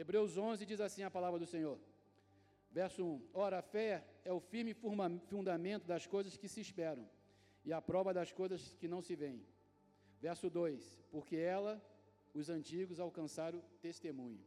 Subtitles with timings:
[0.00, 1.76] Hebreus 11 diz assim a palavra do Senhor.
[2.70, 7.04] Verso 1: Ora, a fé é o firme fundamento das coisas que se esperam
[7.64, 9.44] e a prova das coisas que não se veem.
[10.20, 11.82] Verso 2: Porque ela,
[12.32, 14.40] os antigos, alcançaram testemunho.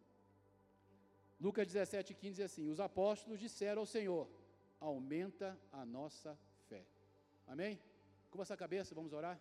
[1.38, 4.30] Lucas 17, 15 diz assim: Os apóstolos disseram ao Senhor:
[4.80, 6.40] Aumenta a nossa
[6.70, 6.86] fé.
[7.46, 7.78] Amém?
[8.30, 9.38] Com essa cabeça, vamos orar?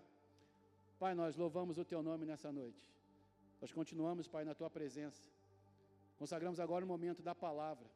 [0.98, 2.84] Pai, nós louvamos o Teu nome nessa noite.
[3.60, 5.30] Nós continuamos, Pai, na Tua presença.
[6.22, 7.88] Consagramos agora o momento da palavra.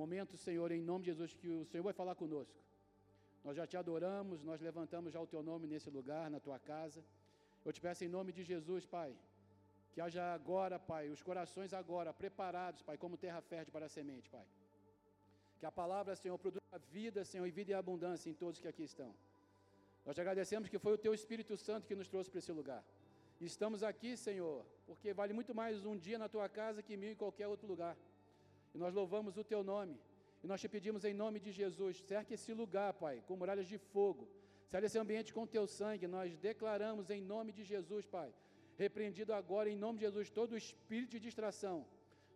[0.00, 2.58] Momento, Senhor, em nome de Jesus, que o Senhor vai falar conosco.
[3.44, 7.00] Nós já te adoramos, nós levantamos já o Teu nome nesse lugar, na Tua casa.
[7.64, 9.10] Eu te peço em nome de Jesus, Pai,
[9.92, 14.28] que haja agora, Pai, os corações agora preparados, Pai, como terra fértil para a semente,
[14.36, 14.46] Pai.
[15.58, 18.84] Que a palavra, Senhor, produza vida, Senhor, e vida e abundância em todos que aqui
[18.92, 19.10] estão.
[20.04, 22.84] Nós te agradecemos que foi o Teu Espírito Santo que nos trouxe para esse lugar.
[23.40, 27.14] Estamos aqui, Senhor, porque vale muito mais um dia na Tua casa que mil em
[27.14, 27.96] qualquer outro lugar.
[28.74, 29.98] E nós louvamos o Teu nome.
[30.42, 33.78] E nós te pedimos em nome de Jesus, cerque esse lugar, Pai, com muralhas de
[33.78, 34.28] fogo.
[34.66, 36.06] Cerque esse ambiente com Teu sangue.
[36.06, 38.30] Nós declaramos em nome de Jesus, Pai,
[38.76, 41.86] repreendido agora em nome de Jesus todo espírito de distração,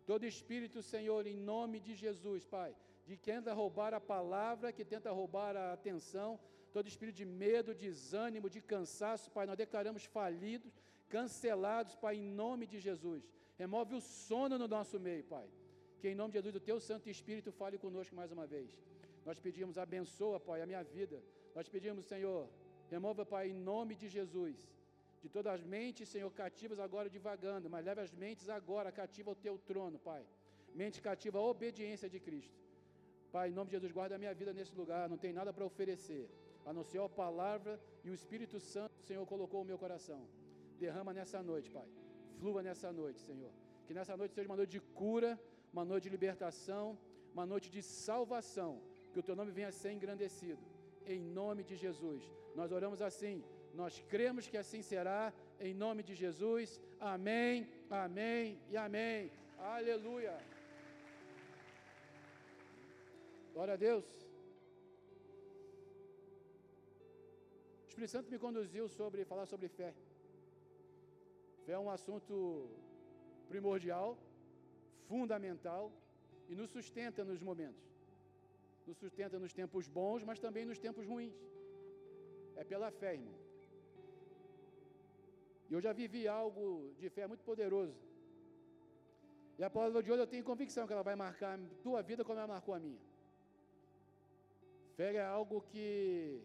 [0.07, 2.75] todo espírito, Senhor, em nome de Jesus, Pai,
[3.05, 6.39] de quem tenta roubar a palavra, que tenta roubar a atenção,
[6.73, 10.73] todo espírito de medo, desânimo, de cansaço, Pai, nós declaramos falidos,
[11.15, 13.23] cancelados, Pai, em nome de Jesus.
[13.63, 15.47] Remove o sono no nosso meio, Pai.
[15.99, 18.71] Que em nome de Jesus, o Teu Santo Espírito fale conosco mais uma vez.
[19.27, 21.17] Nós pedimos, abençoa, Pai, a minha vida.
[21.57, 22.41] Nós pedimos, Senhor,
[22.95, 24.57] remova, Pai, em nome de Jesus
[25.25, 29.41] de todas as mentes, Senhor, cativas agora divagando, mas leve as mentes agora cativas ao
[29.45, 30.23] teu trono, Pai.
[30.81, 32.59] Mente cativa à obediência de Cristo.
[33.31, 35.65] Pai, em nome de Jesus, guarda a minha vida nesse lugar, não tem nada para
[35.65, 36.29] oferecer,
[36.63, 40.21] a não ser a palavra e o Espírito Santo, Senhor, colocou o meu coração.
[40.83, 41.87] Derrama nessa noite, Pai.
[42.39, 43.51] Flua nessa noite, Senhor.
[43.87, 45.31] Que nessa noite seja uma noite de cura,
[45.73, 46.97] uma noite de libertação,
[47.33, 48.71] uma noite de salvação.
[49.11, 50.63] Que o teu nome venha a ser engrandecido.
[51.05, 52.23] Em nome de Jesus.
[52.55, 53.43] Nós oramos assim
[53.81, 55.21] nós cremos que assim será,
[55.59, 56.79] em nome de Jesus.
[56.99, 59.31] Amém, amém e amém.
[59.57, 60.35] Aleluia.
[63.53, 64.05] Glória a Deus.
[67.83, 69.93] O Espírito Santo me conduziu sobre falar sobre fé.
[71.65, 72.35] Fé é um assunto
[73.51, 74.09] primordial,
[75.09, 75.91] fundamental
[76.49, 77.83] e nos sustenta nos momentos.
[78.87, 81.37] Nos sustenta nos tempos bons, mas também nos tempos ruins.
[82.55, 83.37] É pela fé, irmão.
[85.69, 87.97] E eu já vivi algo de fé muito poderoso.
[89.57, 92.23] E a palavra de hoje eu tenho convicção que ela vai marcar a tua vida
[92.23, 93.01] como ela marcou a minha.
[94.97, 96.41] Fé é algo que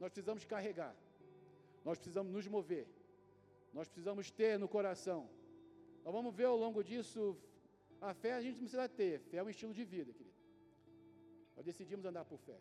[0.00, 0.94] nós precisamos carregar,
[1.84, 2.86] nós precisamos nos mover,
[3.72, 5.28] nós precisamos ter no coração.
[6.04, 7.36] Nós vamos ver ao longo disso,
[8.00, 10.36] a fé a gente precisa ter, fé é um estilo de vida, querido.
[11.56, 12.58] Nós decidimos andar por fé.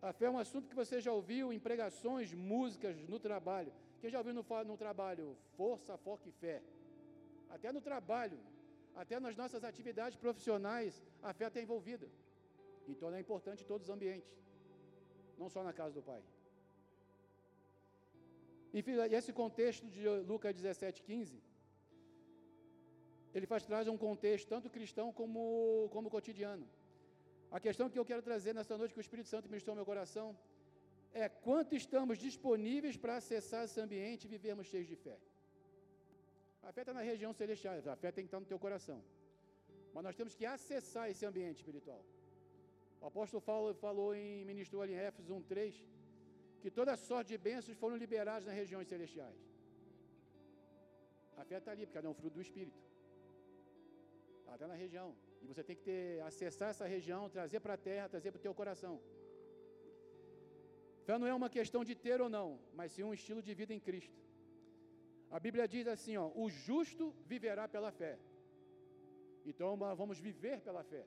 [0.00, 3.72] A fé é um assunto que você já ouviu em pregações, músicas, no trabalho.
[4.00, 5.36] Quem já ouviu no, no trabalho?
[5.56, 6.62] Força, foco e fé.
[7.50, 8.38] Até no trabalho,
[8.94, 12.08] até nas nossas atividades profissionais, a fé está envolvida.
[12.86, 14.30] Então é importante em todos os ambientes,
[15.40, 16.22] não só na casa do Pai.
[18.78, 21.40] Enfim, esse contexto de Lucas 17, 15,
[23.36, 25.42] ele faz traz um contexto tanto cristão como,
[25.94, 26.66] como cotidiano.
[27.56, 29.86] A questão que eu quero trazer nessa noite que o Espírito Santo ministrou no meu
[29.92, 30.26] coração
[31.24, 35.16] é quanto estamos disponíveis para acessar esse ambiente e vivermos cheios de fé.
[36.62, 38.98] A fé está na região celestial, a fé tem que estar no teu coração.
[39.94, 42.02] Mas nós temos que acessar esse ambiente espiritual.
[43.00, 45.86] O apóstolo Paulo falou em ministrou ali em Éfeso 1:3
[46.62, 49.38] que toda sorte de bênçãos foram liberadas nas regiões celestiais.
[51.40, 52.80] A fé está ali, porque ela é um fruto do Espírito.
[54.46, 55.08] Ela está na região.
[55.42, 58.46] E você tem que ter, acessar essa região, trazer para a terra, trazer para o
[58.46, 58.94] teu coração.
[61.06, 62.48] Fé não é uma questão de ter ou não,
[62.78, 64.18] mas sim um estilo de vida em Cristo.
[65.36, 68.18] A Bíblia diz assim: ó, o justo viverá pela fé.
[69.50, 71.04] Então vamos viver pela fé.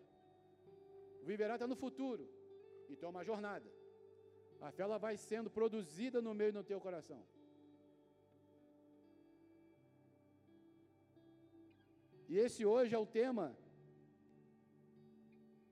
[1.21, 2.23] O viverá está no futuro.
[2.89, 3.67] Então é uma jornada.
[4.67, 7.21] A fé ela vai sendo produzida no meio do teu coração.
[12.31, 13.45] E esse hoje é o tema.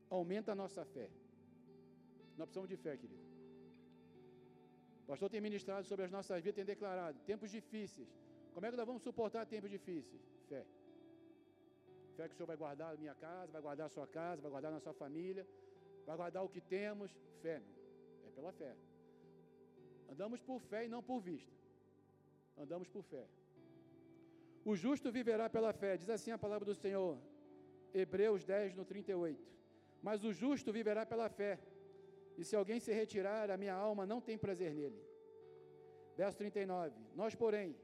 [0.10, 1.08] Aumenta a nossa fé.
[2.38, 3.26] Nós precisamos de fé, querido.
[5.04, 8.10] O pastor tem ministrado sobre as nossas vidas, tem declarado tempos difíceis.
[8.54, 10.22] Como é que nós vamos suportar tempos difíceis?
[10.50, 10.66] Fé.
[12.20, 14.52] Fé que o Senhor vai guardar a minha casa, vai guardar a sua casa, vai
[14.52, 15.44] guardar a nossa família,
[16.06, 17.10] vai guardar o que temos.
[17.42, 17.76] Fé, meu.
[18.28, 18.72] É pela fé.
[20.12, 21.56] Andamos por fé e não por vista.
[22.64, 23.26] Andamos por fé.
[24.66, 27.18] O justo viverá pela fé, diz assim a palavra do Senhor,
[27.94, 29.42] Hebreus 10, no 38.
[30.08, 31.58] Mas o justo viverá pela fé,
[32.38, 35.02] e se alguém se retirar, a minha alma não tem prazer nele.
[36.18, 36.94] Verso 39.
[37.16, 37.78] Nós, porém,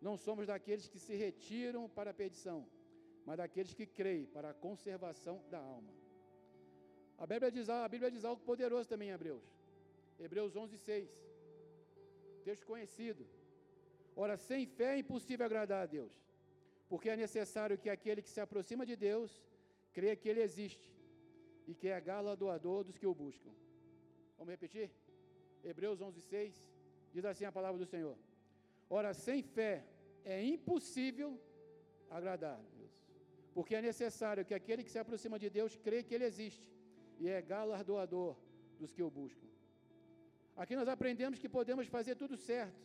[0.00, 2.66] não somos daqueles que se retiram para a perdição,
[3.26, 5.92] mas daqueles que creem para a conservação da alma.
[7.16, 9.44] A Bíblia diz, a Bíblia diz algo poderoso também em Hebreus.
[10.18, 11.10] Hebreus 11, 6.
[12.44, 13.26] Texto conhecido.
[14.16, 16.12] Ora, sem fé é impossível agradar a Deus,
[16.88, 19.42] porque é necessário que aquele que se aproxima de Deus
[19.92, 20.92] creia que Ele existe
[21.66, 23.50] e que é galardoador dos que o buscam.
[24.36, 24.90] Vamos repetir?
[25.62, 26.64] Hebreus 11, 6.
[27.12, 28.16] Diz assim a palavra do Senhor.
[28.90, 29.84] Ora, sem fé
[30.24, 31.40] é impossível
[32.10, 32.73] agradar a Deus,
[33.54, 36.68] porque é necessário que aquele que se aproxima de Deus creia que Ele existe
[37.20, 38.32] e é galardoador
[38.80, 39.48] dos que o buscam.
[40.62, 42.82] Aqui nós aprendemos que podemos fazer tudo certo,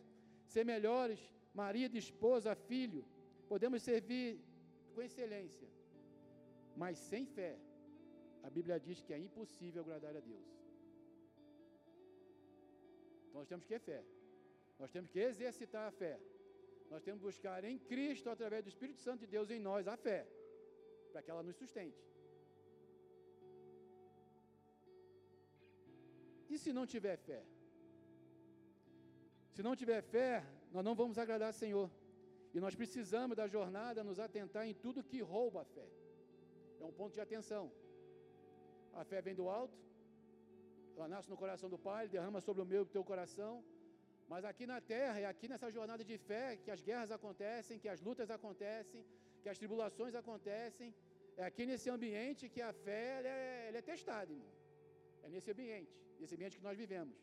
[0.54, 1.20] ser melhores,
[1.54, 3.04] marido, esposa, filho,
[3.48, 4.40] podemos servir
[4.94, 5.68] com excelência,
[6.82, 7.52] mas sem fé,
[8.44, 10.48] a Bíblia diz que é impossível agradar a Deus.
[13.28, 14.02] Então nós temos que ter fé,
[14.82, 16.20] nós temos que exercitar a fé,
[16.92, 19.98] nós temos que buscar em Cristo, através do Espírito Santo de Deus em nós, a
[19.98, 20.28] fé,
[21.12, 22.02] para que ela nos sustente.
[26.50, 27.42] E se não tiver fé?
[29.56, 30.32] Se não tiver fé,
[30.74, 31.90] nós não vamos agradar ao Senhor.
[32.54, 35.88] E nós precisamos da jornada nos atentar em tudo que rouba a fé.
[36.80, 37.64] É um ponto de atenção.
[39.02, 39.78] A fé vem do alto,
[40.96, 43.54] ela nasce no coração do Pai, derrama sobre o meu e o teu coração.
[44.32, 47.90] Mas aqui na terra, é aqui nessa jornada de fé que as guerras acontecem, que
[47.94, 49.06] as lutas acontecem,
[49.42, 50.90] que as tribulações acontecem.
[51.42, 54.52] É aqui nesse ambiente que a fé ela é, ela é testada, irmão.
[55.24, 57.18] É nesse ambiente, nesse ambiente que nós vivemos.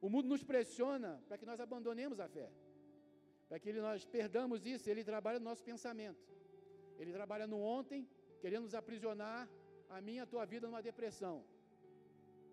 [0.00, 2.48] O mundo nos pressiona para que nós abandonemos a fé,
[3.48, 4.88] para que nós perdamos isso.
[4.92, 6.24] Ele trabalha no nosso pensamento,
[6.98, 8.08] ele trabalha no ontem,
[8.40, 9.48] querendo nos aprisionar,
[9.96, 11.36] a minha, a tua vida, numa depressão.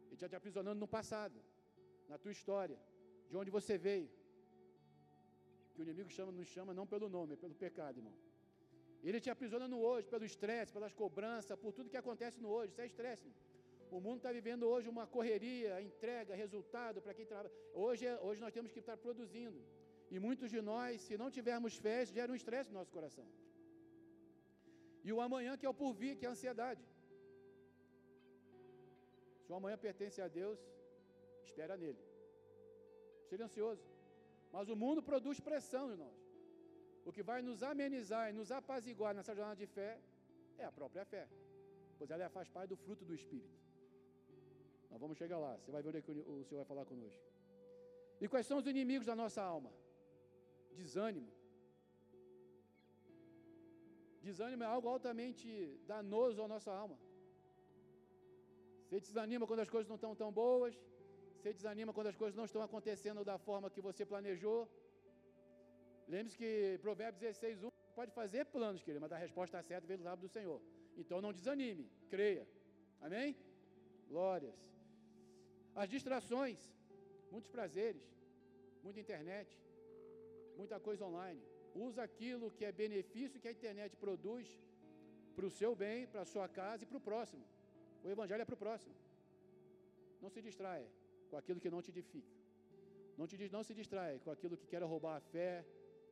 [0.05, 1.37] Ele está te aprisionando no passado,
[2.07, 2.79] na tua história,
[3.29, 4.09] de onde você veio.
[5.75, 8.15] Que o inimigo chama, nos chama não pelo nome, é pelo pecado, irmão.
[9.07, 12.71] Ele te aprisiona no hoje, pelo estresse, pelas cobranças, por tudo que acontece no hoje.
[12.71, 13.27] Isso é estresse.
[13.95, 17.51] O mundo está vivendo hoje uma correria, entrega, resultado para quem trabalha.
[17.85, 19.59] Hoje, é, hoje nós temos que estar produzindo.
[20.13, 23.27] E muitos de nós, se não tivermos fé, gera um estresse no nosso coração.
[25.07, 26.83] E o amanhã que é o porvir, que é a ansiedade.
[29.43, 30.59] Se o amanhã pertence a Deus,
[31.49, 32.01] espera nele.
[33.29, 33.94] Silencioso.
[34.55, 36.19] Mas o mundo produz pressão em nós.
[37.07, 39.91] O que vai nos amenizar e nos apaziguar nessa jornada de fé
[40.61, 41.23] é a própria fé,
[41.97, 43.59] pois ela faz parte do fruto do Espírito.
[44.91, 47.23] Nós vamos chegar lá, você vai ver é que o Senhor vai falar conosco.
[48.23, 49.71] E quais são os inimigos da nossa alma?
[50.79, 51.31] Desânimo.
[54.27, 55.47] Desânimo é algo altamente
[55.85, 56.97] danoso à nossa alma.
[58.85, 60.73] Você desanima quando as coisas não estão tão boas,
[61.45, 64.59] você desanima quando as coisas não estão acontecendo da forma que você planejou.
[66.13, 67.69] Lembre-se que Provérbios 16, 1
[67.99, 70.59] pode fazer planos, querido, mas a resposta certa vem do lado do Senhor.
[71.01, 72.47] Então não desanime, creia.
[72.99, 73.37] Amém?
[74.09, 74.57] Glórias.
[75.75, 76.59] As distrações,
[77.31, 78.03] muitos prazeres,
[78.83, 79.49] muita internet,
[80.57, 81.43] muita coisa online.
[81.75, 84.47] Usa aquilo que é benefício que a internet produz
[85.35, 87.45] para o seu bem, para a sua casa e para o próximo.
[88.03, 88.95] O evangelho é para o próximo.
[90.23, 91.04] Não se distraia
[91.35, 92.33] com aquilo que não te edifica.
[93.17, 95.49] Não, te, não se distraia com aquilo que quer roubar a fé,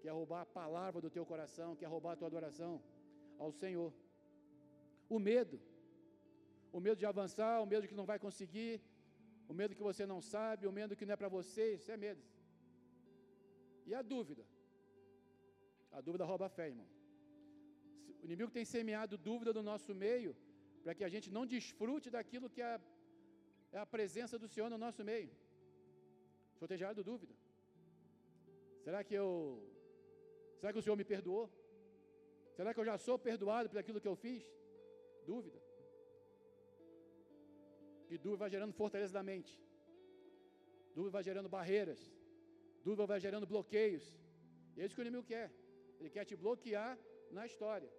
[0.02, 2.72] quer roubar a palavra do teu coração, quer roubar a tua adoração
[3.44, 3.92] ao Senhor.
[5.16, 5.58] O medo.
[6.78, 8.74] O medo de avançar, o medo que não vai conseguir,
[9.52, 11.98] o medo que você não sabe, o medo que não é para você, isso é
[12.06, 12.24] medo.
[13.90, 14.44] E a dúvida?
[15.98, 16.90] A dúvida rouba a fé, irmão.
[18.22, 20.34] O inimigo tem semeado dúvida no nosso meio,
[20.84, 22.74] para que a gente não desfrute daquilo que é,
[23.76, 25.32] é a presença do Senhor no nosso meio.
[26.52, 27.34] O Senhor tem gerado dúvida.
[28.86, 29.28] Será que eu.
[30.60, 31.46] Será que o Senhor me perdoou?
[32.58, 34.44] Será que eu já sou perdoado por aquilo que eu fiz?
[35.32, 35.60] Dúvida.
[38.12, 39.54] E dúvida vai gerando fortaleza da mente.
[40.96, 42.02] Dúvida vai gerando barreiras.
[42.86, 44.06] Dúvida vai gerando bloqueios.
[44.76, 45.48] E é isso que o inimigo quer.
[46.00, 46.92] Ele quer te bloquear
[47.32, 47.92] na história.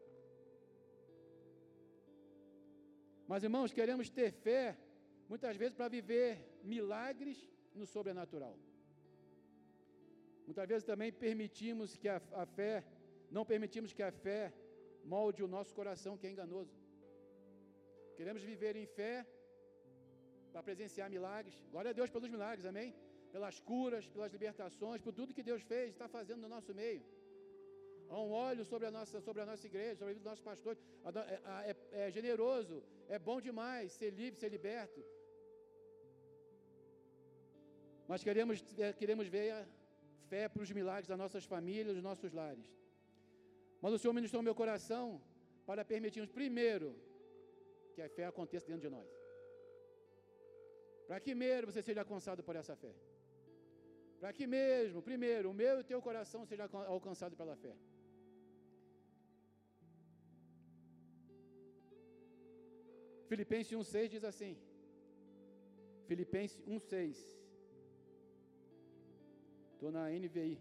[3.27, 4.63] Mas, irmãos, queremos ter fé,
[5.33, 6.31] muitas vezes, para viver
[6.75, 7.39] milagres
[7.75, 8.57] no sobrenatural.
[10.47, 12.73] Muitas vezes também permitimos que a, a, fé,
[13.37, 14.53] não permitimos que a fé
[15.05, 16.75] molde o nosso coração, que é enganoso.
[18.19, 19.27] Queremos viver em fé
[20.53, 21.57] para presenciar milagres.
[21.73, 22.91] Glória a Deus pelos milagres, amém?
[23.35, 27.03] pelas curas, pelas libertações, por tudo que Deus fez, está fazendo no nosso meio.
[28.15, 30.45] Há um óleo sobre a nossa, sobre a nossa igreja, sobre a vida dos nossos
[30.51, 30.81] pastores.
[31.67, 32.75] É, é, é generoso,
[33.09, 35.01] é bom demais ser livre, ser liberto.
[38.11, 39.67] Mas queremos, é, queremos ver a
[40.31, 42.69] fé para os milagres das nossas famílias, dos nossos lares.
[43.83, 45.05] Mas o Senhor ministrou meu coração
[45.69, 46.89] para permitirmos, primeiro,
[47.95, 49.11] que a fé aconteça dentro de nós.
[51.09, 52.95] Para que mesmo você seja alcançado por essa fé.
[54.21, 57.75] Para que mesmo, primeiro, o meu e o teu coração seja alcançado pela fé.
[63.35, 64.53] Filipenses 1,6 diz assim.
[66.09, 67.17] Filipenses 1,6.
[69.73, 70.57] Estou na NVI.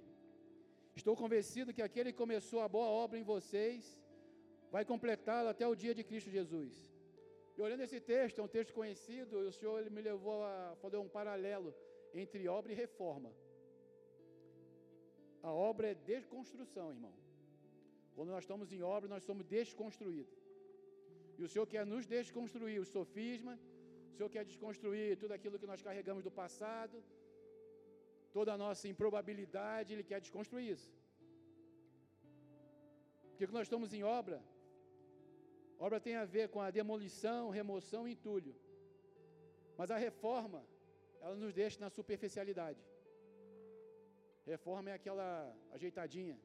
[1.00, 3.82] Estou convencido que aquele que começou a boa obra em vocês
[4.76, 6.74] vai completá-la até o dia de Cristo Jesus.
[7.56, 10.98] E olhando esse texto, é um texto conhecido, o Senhor ele me levou a fazer
[10.98, 11.72] um paralelo
[12.22, 13.32] entre obra e reforma.
[15.50, 17.14] A obra é desconstrução, irmão.
[18.16, 20.43] Quando nós estamos em obra, nós somos desconstruídos.
[21.38, 23.54] E o Senhor quer nos desconstruir o sofisma,
[24.12, 26.98] o Senhor quer desconstruir tudo aquilo que nós carregamos do passado,
[28.38, 30.92] toda a nossa improbabilidade, Ele quer desconstruir isso.
[33.30, 34.40] Porque nós estamos em obra,
[35.86, 38.54] obra tem a ver com a demolição, remoção e entulho.
[39.80, 40.62] Mas a reforma,
[41.22, 42.82] ela nos deixa na superficialidade.
[44.46, 45.28] Reforma é aquela
[45.72, 46.38] ajeitadinha.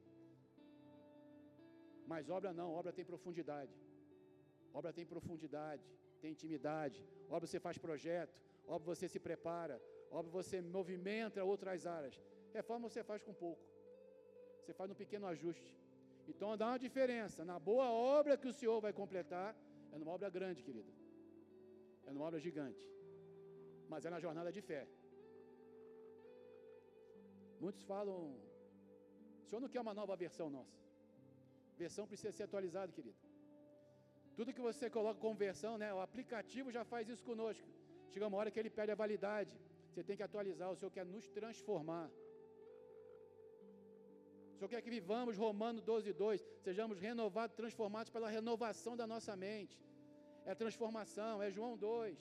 [2.07, 3.75] Mas obra não, obra tem profundidade.
[4.79, 5.85] Obra tem profundidade,
[6.23, 6.99] tem intimidade.
[7.37, 8.35] Obra você faz projeto,
[8.75, 9.77] obra você se prepara,
[10.19, 12.17] obra você movimenta outras áreas.
[12.59, 13.65] Reforma você faz com pouco.
[14.61, 15.71] Você faz um pequeno ajuste.
[16.31, 17.45] Então dá uma diferença.
[17.51, 19.49] Na boa obra que o Senhor vai completar,
[19.93, 20.93] é numa obra grande, querido.
[22.07, 22.85] É numa obra gigante.
[23.93, 24.83] Mas é na jornada de fé.
[27.65, 28.19] Muitos falam,
[29.43, 30.79] o Senhor não quer uma nova versão nossa.
[31.85, 33.28] Versão precisa ser atualizada, querido.
[34.39, 37.69] Tudo que você coloca como versão, né, o aplicativo já faz isso conosco.
[38.13, 39.53] Chega uma hora que ele perde a validade.
[39.89, 42.07] Você tem que atualizar, o Senhor quer nos transformar.
[44.53, 49.35] O Senhor quer que vivamos Romano 12, 2, sejamos renovados, transformados pela renovação da nossa
[49.47, 49.77] mente.
[50.45, 52.17] É transformação, é João 2.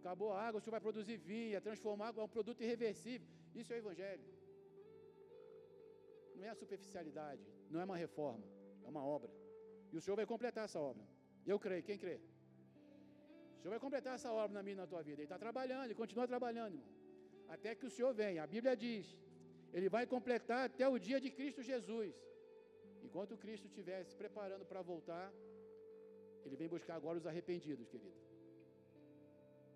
[0.00, 3.26] Acabou a água, o Senhor vai produzir vinho, é transformar é um produto irreversível.
[3.60, 4.26] Isso é o Evangelho.
[6.36, 8.44] Não é a superficialidade, não é uma reforma,
[8.84, 9.39] é uma obra.
[9.92, 11.04] E o Senhor vai completar essa obra.
[11.52, 12.16] Eu creio, quem crê?
[13.54, 15.18] O Senhor vai completar essa obra na minha e na tua vida.
[15.18, 16.92] Ele está trabalhando, ele continua trabalhando, irmão.
[17.54, 18.40] Até que o Senhor venha.
[18.46, 19.06] A Bíblia diz:
[19.76, 22.14] Ele vai completar até o dia de Cristo Jesus.
[23.06, 25.26] Enquanto Cristo estiver se preparando para voltar,
[26.44, 28.18] Ele vem buscar agora os arrependidos, querido.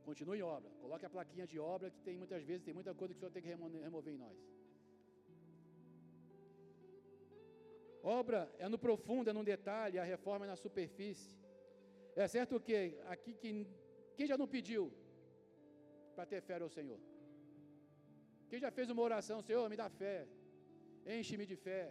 [0.08, 0.70] Continue em obra.
[0.82, 3.32] Coloque a plaquinha de obra, que tem muitas vezes, tem muita coisa que o Senhor
[3.36, 3.48] tem que
[3.88, 4.38] remover em nós.
[8.04, 11.30] Obra é no profundo, é no detalhe, a reforma é na superfície.
[12.14, 12.74] É certo que
[13.14, 13.50] aqui que
[14.16, 14.92] quem já não pediu
[16.14, 17.00] para ter fé ao Senhor?
[18.50, 20.28] Quem já fez uma oração, Senhor, me dá fé,
[21.16, 21.82] enche-me de fé,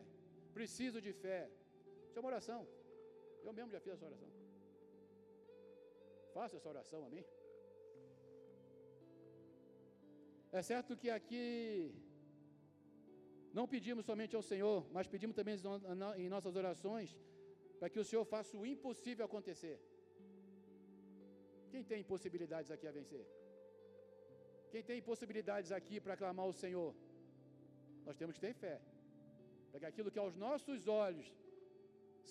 [0.54, 1.50] preciso de fé.
[2.08, 2.62] Isso é uma oração.
[3.44, 4.30] Eu mesmo já fiz essa oração.
[6.36, 7.26] Faça essa oração, amém?
[10.52, 11.92] É certo que aqui
[13.58, 15.56] não pedimos somente ao Senhor, mas pedimos também
[16.24, 17.10] em nossas orações
[17.80, 19.78] para que o Senhor faça o impossível acontecer.
[21.72, 23.26] Quem tem impossibilidades aqui a vencer?
[24.72, 26.92] Quem tem impossibilidades aqui para clamar ao Senhor?
[28.06, 28.76] Nós temos que ter fé.
[29.70, 31.28] Para que aquilo que aos nossos olhos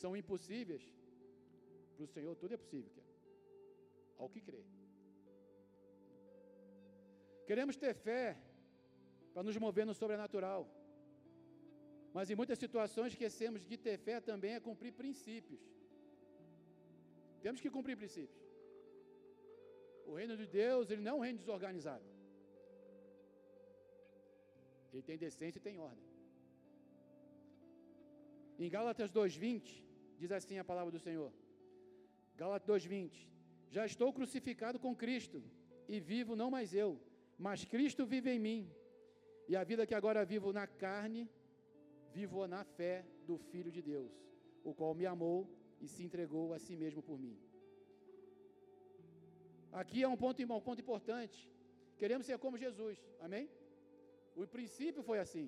[0.03, 0.85] são impossíveis,
[1.95, 3.05] para o Senhor tudo é possível.
[4.19, 4.63] Ao que crê.
[7.47, 8.25] Queremos ter fé
[9.35, 10.63] para nos mover no sobrenatural.
[12.17, 15.63] Mas em muitas situações esquecemos que ter fé também é cumprir princípios.
[17.45, 18.43] Temos que cumprir princípios.
[20.07, 22.05] O reino de Deus, ele não é um reino desorganizado.
[24.93, 26.07] Ele tem decência e tem ordem.
[28.59, 29.83] Em Gálatas 2:20
[30.21, 31.33] diz assim a palavra do Senhor.
[32.43, 33.29] Gálatas 2:20.
[33.77, 35.43] Já estou crucificado com Cristo
[35.89, 36.91] e vivo não mais eu,
[37.39, 38.61] mas Cristo vive em mim.
[39.51, 41.23] E a vida que agora vivo na carne,
[42.17, 42.95] vivo na fé
[43.29, 44.13] do Filho de Deus,
[44.69, 45.39] o qual me amou
[45.85, 47.37] e se entregou a si mesmo por mim.
[49.81, 51.39] Aqui é um ponto, um ponto importante.
[52.01, 53.45] Queremos ser como Jesus, amém?
[54.41, 55.47] O princípio foi assim.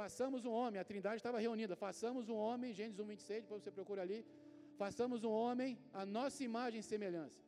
[0.00, 1.74] Façamos um homem, a trindade estava reunida.
[1.86, 4.20] Façamos um homem, Gênesis 1, 26, depois você procura ali.
[4.82, 5.70] Façamos um homem,
[6.00, 7.40] a nossa imagem e semelhança.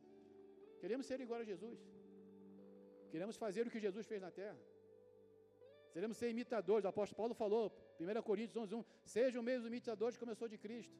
[0.81, 1.79] Queremos ser igual a Jesus.
[3.11, 4.59] Queremos fazer o que Jesus fez na terra.
[5.93, 6.85] Seremos ser imitadores.
[6.85, 7.63] O apóstolo Paulo falou,
[7.99, 10.97] 1 Coríntios 11, 1, sejam mesmo imitadores como eu sou de Cristo.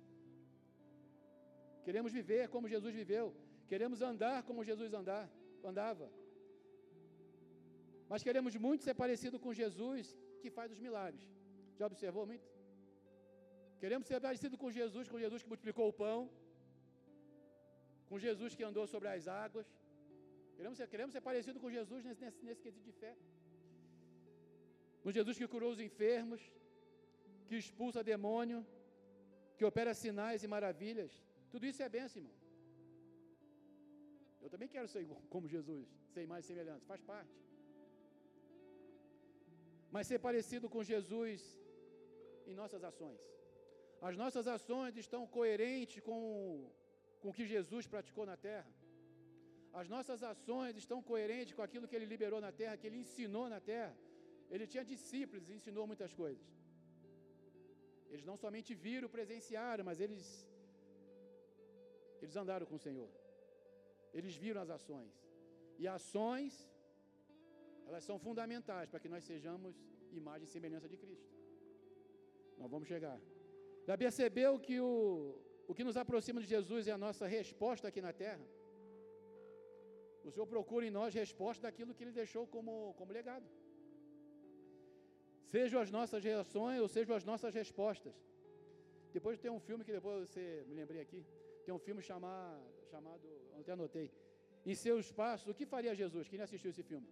[1.85, 3.25] Queremos viver como Jesus viveu.
[3.71, 5.25] Queremos andar como Jesus andar,
[5.63, 6.07] andava.
[8.11, 11.25] Mas queremos muito ser parecido com Jesus que faz os milagres.
[11.79, 12.47] Já observou muito?
[13.81, 16.29] Queremos ser parecido com Jesus, com Jesus que multiplicou o pão,
[18.09, 19.67] com Jesus que andou sobre as águas.
[20.57, 23.13] Queremos ser, queremos ser parecido com Jesus nesse, nesse, nesse quesito de fé.
[25.03, 26.41] Com Jesus que curou os enfermos,
[27.47, 28.59] que expulsa demônio,
[29.57, 31.11] que opera sinais e maravilhas.
[31.53, 32.37] Tudo isso é bênção, irmão.
[34.43, 35.01] Eu também quero ser
[35.33, 37.35] como Jesus, ser mais semelhante, faz parte.
[39.95, 41.41] Mas ser parecido com Jesus
[42.49, 43.21] em nossas ações.
[44.09, 46.19] As nossas ações estão coerentes com,
[47.21, 48.71] com o que Jesus praticou na terra.
[49.81, 53.47] As nossas ações estão coerentes com aquilo que ele liberou na terra, que ele ensinou
[53.55, 53.95] na terra.
[54.53, 56.47] Ele tinha discípulos e ensinou muitas coisas.
[58.11, 60.23] Eles não somente viram, presenciaram, mas eles
[62.23, 63.09] eles andaram com o Senhor.
[64.17, 65.13] Eles viram as ações.
[65.81, 66.53] E ações,
[67.87, 69.75] elas são fundamentais para que nós sejamos
[70.21, 71.29] imagem e semelhança de Cristo.
[72.61, 73.19] Nós vamos chegar.
[73.87, 74.91] Já percebeu que o,
[75.69, 78.45] o que nos aproxima de Jesus é a nossa resposta aqui na terra?
[80.27, 83.47] O Senhor procura em nós resposta daquilo que Ele deixou como, como legado.
[85.53, 88.15] Sejam as nossas reações ou sejam as nossas respostas.
[89.15, 91.21] Depois tem um filme que depois você me lembrei aqui.
[91.65, 93.27] Tem um filme chamado, chamado
[93.59, 94.07] até anotei.
[94.65, 96.27] Em seus passos, o que faria Jesus?
[96.27, 97.07] Quem assistiu esse filme?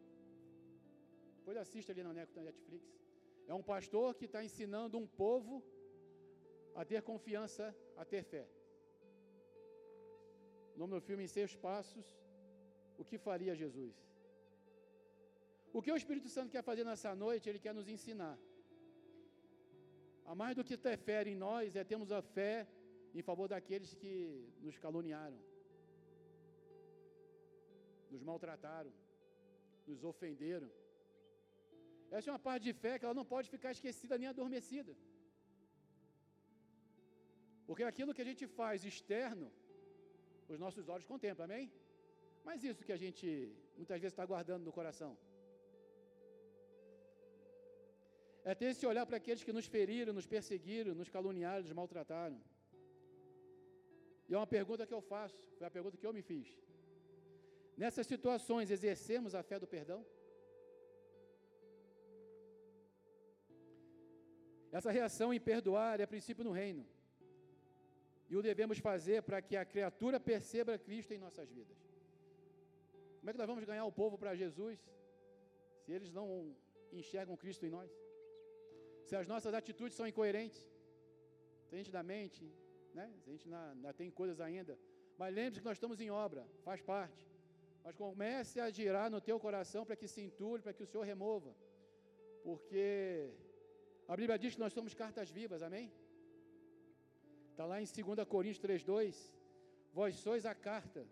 [1.40, 2.86] Depois assista ali na Netflix.
[3.48, 5.64] É um pastor que está ensinando um povo
[6.76, 7.66] a ter confiança,
[8.02, 8.46] a ter fé.
[10.76, 12.08] O nome do filme Em Seus Passos,
[13.00, 13.96] o que faria Jesus?
[15.74, 18.38] O que o Espírito Santo quer fazer nessa noite, ele quer nos ensinar.
[20.26, 22.68] A mais do que ter fé em nós, é termos a fé
[23.14, 24.14] em favor daqueles que
[24.62, 25.40] nos caluniaram,
[28.12, 28.92] nos maltrataram,
[29.88, 30.70] nos ofenderam.
[32.12, 34.94] Essa é uma parte de fé que ela não pode ficar esquecida nem adormecida.
[37.68, 39.48] Porque aquilo que a gente faz externo,
[40.48, 41.66] os nossos olhos contemplam, amém?
[42.46, 43.28] Mas isso que a gente
[43.76, 45.12] muitas vezes está guardando no coração.
[48.50, 52.38] É ter esse olhar para aqueles que nos feriram, nos perseguiram, nos caluniaram, nos maltrataram.
[54.30, 56.48] E é uma pergunta que eu faço, foi a pergunta que eu me fiz.
[57.82, 60.00] Nessas situações, exercemos a fé do perdão?
[64.78, 66.86] Essa reação em perdoar é princípio no reino.
[68.30, 71.80] E o devemos fazer para que a criatura perceba Cristo em nossas vidas.
[73.20, 74.80] Como é que nós vamos ganhar o povo para Jesus
[75.84, 76.56] se eles não
[76.94, 78.07] enxergam Cristo em nós?
[79.08, 80.62] Se as nossas atitudes são incoerentes,
[81.72, 82.44] a gente da mente,
[82.94, 83.06] né?
[83.26, 84.74] a gente ainda tem coisas ainda.
[85.18, 87.22] Mas lembre-se que nós estamos em obra, faz parte.
[87.84, 91.06] Mas comece a girar no teu coração para que se entule, para que o Senhor
[91.14, 91.56] remova.
[92.44, 93.30] Porque
[94.10, 95.88] a Bíblia diz que nós somos cartas vivas, amém?
[97.52, 99.32] Está lá em 2 Coríntios 3,2.
[99.94, 101.08] Vós sois a carta,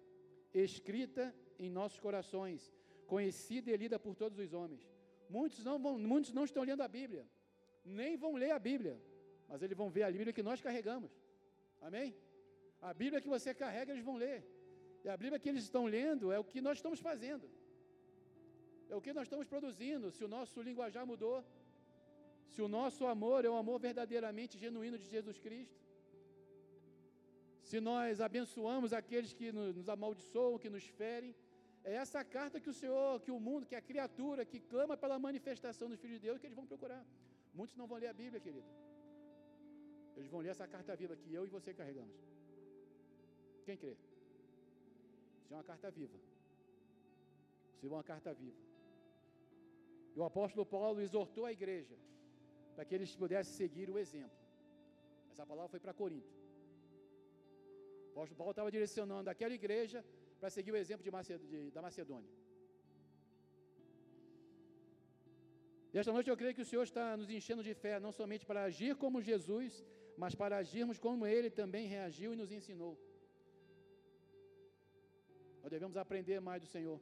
[0.54, 2.74] escrita em nossos corações,
[3.08, 4.84] conhecida e lida por todos os homens.
[5.30, 7.26] Muitos não, vão, muitos não estão lendo a Bíblia,
[7.86, 8.96] nem vão ler a Bíblia,
[9.48, 11.12] mas eles vão ver a Bíblia que nós carregamos.
[11.82, 12.16] Amém?
[12.82, 14.40] A Bíblia que você carrega, eles vão ler.
[15.04, 17.48] E a Bíblia que eles estão lendo é o que nós estamos fazendo.
[18.90, 20.12] É o que nós estamos produzindo.
[20.12, 21.38] Se o nosso linguajar mudou,
[22.54, 25.80] se o nosso amor é o amor verdadeiramente genuíno de Jesus Cristo,
[27.70, 31.36] se nós abençoamos aqueles que nos amaldiçoam, que nos ferem,
[31.84, 35.18] é essa carta que o Senhor, que o mundo, que a criatura que clama pela
[35.28, 37.04] manifestação dos filhos de Deus que eles vão procurar.
[37.60, 38.70] Muitos não vão ler a Bíblia, querido.
[40.18, 42.16] Eles vão ler essa carta viva que eu e você carregamos.
[43.66, 43.96] Quem crê?
[45.44, 46.18] Isso é uma carta viva.
[47.74, 48.62] Isso é uma carta viva.
[50.16, 51.96] E o apóstolo Paulo exortou a igreja
[52.76, 54.38] para que eles pudessem seguir o exemplo.
[55.32, 56.34] Essa palavra foi para Corinto.
[58.08, 60.04] O apóstolo Paulo estava direcionando aquela igreja
[60.40, 62.32] para seguir o exemplo de Maced de, da Macedônia.
[65.96, 68.46] E esta noite eu creio que o Senhor está nos enchendo de fé, não somente
[68.50, 69.72] para agir como Jesus,
[70.22, 72.94] mas para agirmos como Ele também reagiu e nos ensinou.
[75.62, 77.00] Nós devemos aprender mais do Senhor,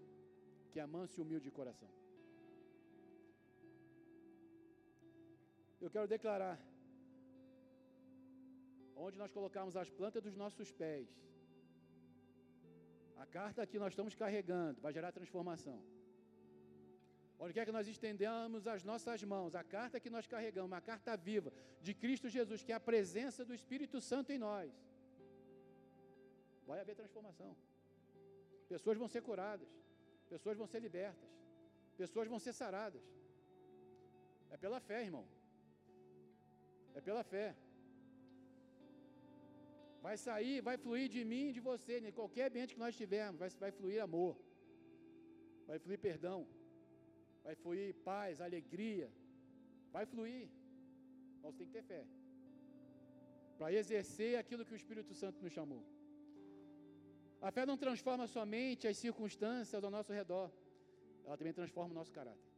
[0.72, 1.90] que é manso e humilde de coração.
[5.82, 6.56] Eu quero declarar
[9.06, 11.10] onde nós colocarmos as plantas dos nossos pés,
[13.26, 15.80] a carta que nós estamos carregando vai gerar transformação.
[17.44, 21.14] Onde quer que nós estendamos as nossas mãos, a carta que nós carregamos, uma carta
[21.30, 21.52] viva
[21.86, 24.72] de Cristo Jesus, que é a presença do Espírito Santo em nós,
[26.70, 27.52] vai haver transformação.
[28.74, 29.68] Pessoas vão ser curadas,
[30.30, 31.30] pessoas vão ser libertas,
[32.02, 33.04] pessoas vão ser saradas.
[34.54, 35.26] É pela fé, irmão.
[36.96, 37.48] É pela fé.
[40.06, 43.40] Vai sair, vai fluir de mim e de você, em qualquer ambiente que nós tivermos,
[43.44, 44.34] vai, vai fluir amor,
[45.68, 46.40] vai fluir perdão,
[47.46, 49.08] vai fluir paz, alegria,
[49.96, 50.46] vai fluir.
[51.44, 52.04] Você tem que ter fé
[53.58, 55.84] para exercer aquilo que o Espírito Santo nos chamou.
[57.48, 60.48] A fé não transforma somente as circunstâncias ao nosso redor,
[61.26, 62.50] ela também transforma o nosso caráter.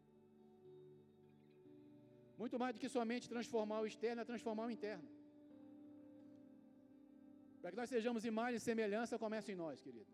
[2.42, 5.08] Muito mais do que somente transformar o externo, é transformar o interno.
[7.62, 10.12] Para que nós sejamos imagem e semelhança, começa em nós, querido.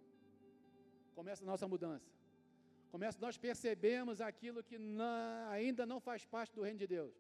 [1.19, 2.09] Começa a nossa mudança.
[2.93, 4.77] Começa nós percebemos aquilo que
[5.49, 7.15] ainda não faz parte do reino de Deus.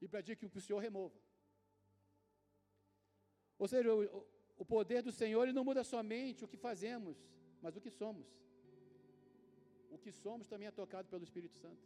[0.00, 1.18] E pedir que o Senhor remova.
[3.62, 4.26] Ou seja, o,
[4.62, 7.16] o poder do Senhor ele não muda somente o que fazemos,
[7.62, 8.26] mas o que somos.
[9.94, 11.84] O que somos também é tocado pelo Espírito Santo.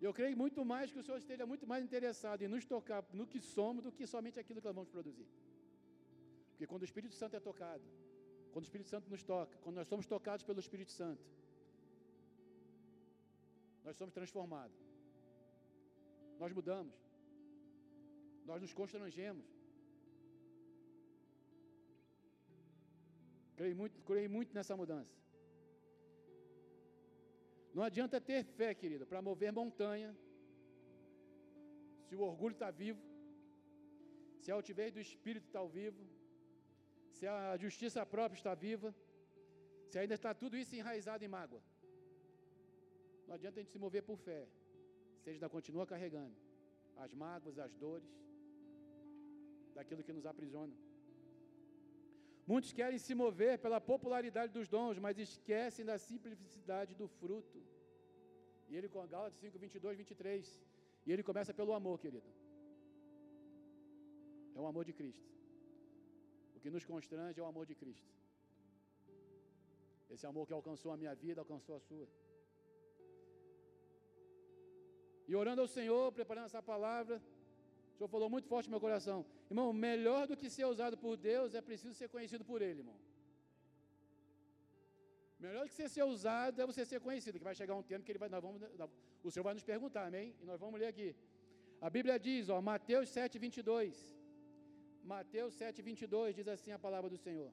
[0.00, 3.26] Eu creio muito mais que o Senhor esteja muito mais interessado em nos tocar no
[3.26, 5.28] que somos do que somente aquilo que nós vamos produzir.
[6.50, 7.84] Porque quando o Espírito Santo é tocado,
[8.52, 11.22] quando o Espírito Santo nos toca, quando nós somos tocados pelo Espírito Santo,
[13.90, 14.80] nós somos transformados.
[16.40, 16.96] Nós mudamos.
[18.48, 19.46] Nós nos constrangemos.
[23.58, 25.16] Creio muito, creio muito nessa mudança.
[27.74, 30.10] Não adianta ter fé, querida, para mover montanha,
[32.06, 33.02] se o orgulho está vivo,
[34.40, 36.02] se a altivez do espírito está vivo,
[37.16, 38.94] se a justiça própria está viva,
[39.90, 41.62] se ainda está tudo isso enraizado em mágoa.
[43.30, 44.38] Não adianta a gente se mover por fé,
[45.20, 46.36] se a gente ainda continua carregando
[47.04, 48.12] as mágoas, as dores,
[49.76, 50.74] daquilo que nos aprisiona.
[52.50, 57.60] Muitos querem se mover pela popularidade dos dons, mas esquecem da simplicidade do fruto.
[58.68, 60.60] E ele com Gálatas 5, 22, 23.
[61.06, 62.30] E ele começa pelo amor, querido.
[64.56, 65.28] É o amor de Cristo.
[66.56, 68.10] O que nos constrange é o amor de Cristo.
[70.14, 72.08] Esse amor que alcançou a minha vida, alcançou a sua.
[75.30, 77.16] E orando ao Senhor, preparando essa palavra,
[77.90, 79.18] o Senhor falou muito forte no meu coração.
[79.50, 82.98] Irmão, melhor do que ser usado por Deus é preciso ser conhecido por Ele, irmão.
[85.44, 88.04] Melhor do que você ser usado é você ser conhecido, que vai chegar um tempo
[88.06, 88.60] que ele vai, nós vamos,
[89.26, 90.34] o Senhor vai nos perguntar, amém?
[90.42, 91.08] E nós vamos ler aqui.
[91.86, 93.94] A Bíblia diz, ó, Mateus 7, 22.
[95.14, 97.50] Mateus 7, 22 diz assim a palavra do Senhor.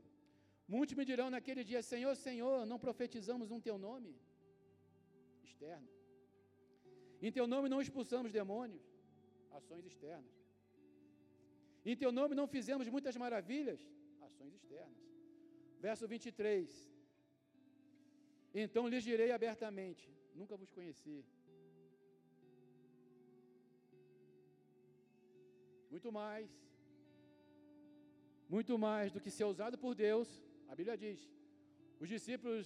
[0.76, 4.12] Muitos me dirão naquele dia: Senhor, Senhor, não profetizamos um teu nome?
[5.50, 5.97] Externo.
[7.22, 8.86] Em teu nome não expulsamos demônios?
[9.52, 10.36] Ações externas.
[11.86, 13.82] Em teu nome não fizemos muitas maravilhas?
[14.28, 15.04] Ações externas.
[15.80, 16.70] Verso 23.
[18.54, 21.18] Então lhes direi abertamente: Nunca vos conheci.
[25.90, 26.50] Muito mais
[28.56, 30.28] muito mais do que ser usado por Deus,
[30.70, 31.20] a Bíblia diz.
[32.00, 32.66] Os discípulos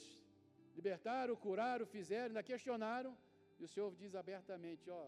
[0.76, 3.18] libertaram, curaram, fizeram, ainda questionaram,
[3.62, 5.04] e o Senhor diz abertamente: Ó,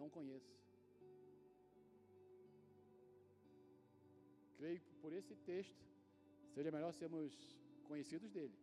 [0.00, 0.52] não conheço.
[4.58, 5.82] Creio que por esse texto
[6.54, 7.34] seja melhor sermos
[7.88, 8.56] conhecidos dele.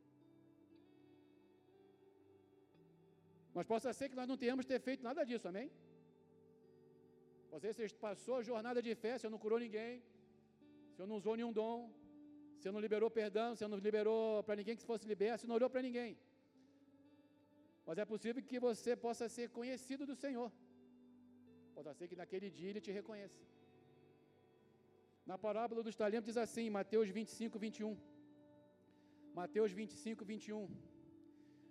[3.56, 5.70] Mas possa ser que nós não tenhamos ter feito nada disso, amém?
[7.52, 9.94] Você passou a jornada de fé, você não curou ninguém,
[10.92, 11.78] você não usou nenhum dom,
[12.58, 15.70] você não liberou perdão, você não liberou para ninguém que fosse liberto, você não orou
[15.74, 16.12] para ninguém.
[17.88, 20.50] Mas é possível que você possa ser conhecido do Senhor.
[21.76, 23.42] Pode ser que naquele dia ele te reconheça.
[25.30, 27.98] Na parábola dos talentos diz assim, Mateus 25, 21.
[29.40, 30.68] Mateus 25, 21.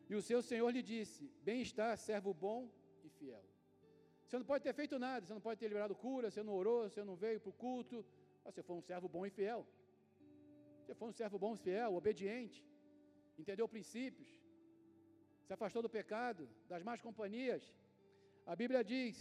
[0.09, 2.61] E o seu Senhor lhe disse: Bem está, servo bom
[3.05, 3.45] e fiel.
[4.25, 6.89] Você não pode ter feito nada, você não pode ter liberado cura, você não orou,
[6.89, 8.05] você não veio para o culto,
[8.45, 9.67] você foi um servo bom e fiel.
[10.81, 12.65] Você foi um servo bom e fiel, obediente,
[13.39, 14.36] entendeu princípios,
[15.47, 17.63] se afastou do pecado, das más companhias.
[18.53, 19.17] A Bíblia diz: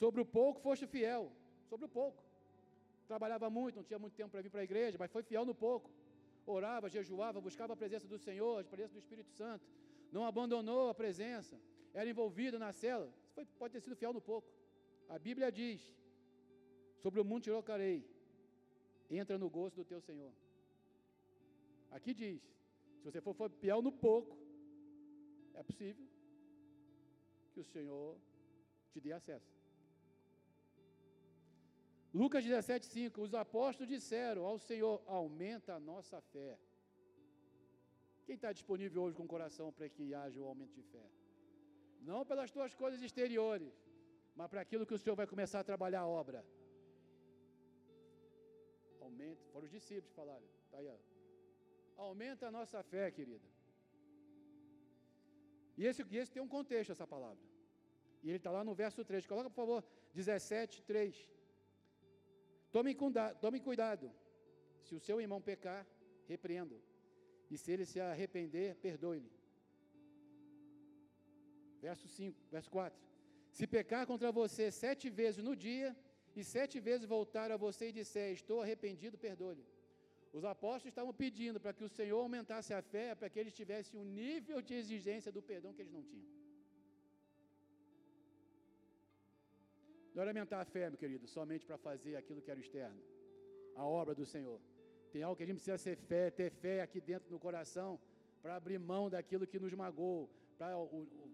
[0.00, 1.24] sobre o pouco foste fiel,
[1.70, 2.22] sobre o pouco.
[3.10, 5.54] Trabalhava muito, não tinha muito tempo para vir para a igreja, mas foi fiel no
[5.54, 5.90] pouco.
[6.46, 9.64] Orava, jejuava, buscava a presença do Senhor, a presença do Espírito Santo.
[10.12, 11.54] Não abandonou a presença,
[11.92, 13.08] era envolvido na cela.
[13.34, 14.48] Foi, pode ter sido fiel no pouco.
[15.08, 15.80] A Bíblia diz:
[17.02, 17.98] sobre o mundo colocarei,
[19.10, 20.32] entra no gosto do teu Senhor.
[21.90, 22.40] Aqui diz:
[22.98, 24.43] se você for fiel no pouco,
[25.54, 26.06] é possível
[27.52, 28.18] que o Senhor
[28.92, 29.52] te dê acesso.
[32.12, 33.22] Lucas 17, 5.
[33.26, 36.58] Os apóstolos disseram ao Senhor: aumenta a nossa fé.
[38.24, 41.06] Quem está disponível hoje com o coração para que haja o aumento de fé?
[42.00, 43.74] Não pelas tuas coisas exteriores,
[44.36, 46.44] mas para aquilo que o Senhor vai começar a trabalhar a obra.
[49.00, 50.46] Aumenta, foram os discípulos que falaram.
[50.70, 50.96] Tá aí, ó.
[51.96, 53.53] Aumenta a nossa fé, querida.
[55.76, 57.44] E esse, esse tem um contexto, essa palavra.
[58.22, 59.26] E ele está lá no verso 3.
[59.26, 61.30] Coloca, por favor, 17, 3.
[62.72, 62.96] Tome,
[63.40, 64.10] tome cuidado.
[64.82, 65.86] Se o seu irmão pecar,
[66.26, 66.76] repreenda.
[67.50, 69.30] E se ele se arrepender, perdoe-lhe.
[71.80, 72.98] Verso 5, verso 4.
[73.50, 75.96] Se pecar contra você sete vezes no dia,
[76.36, 79.64] e sete vezes voltar a você e disser, estou arrependido, perdoe-lhe.
[80.38, 83.98] Os apóstolos estavam pedindo para que o Senhor aumentasse a fé, para que eles tivessem
[84.02, 86.30] um nível de exigência do perdão que eles não tinham.
[90.12, 93.00] Não era aumentar a fé, meu querido, somente para fazer aquilo que era externo,
[93.76, 94.58] a obra do Senhor.
[95.12, 97.90] Tem algo que a gente precisa ser fé, ter fé aqui dentro no coração,
[98.42, 100.28] para abrir mão daquilo que nos magoou.
[100.58, 101.30] Pra, o, o,